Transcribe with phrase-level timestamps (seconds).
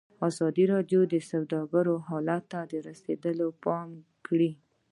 [0.29, 3.89] ازادي راډیو د سوداګري حالت ته رسېدلي پام
[4.25, 4.51] کړی.